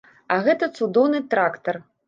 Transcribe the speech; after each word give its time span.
А 0.35 0.37
гэта 0.47 0.69
цудоўны 0.79 1.23
трактар. 1.35 1.83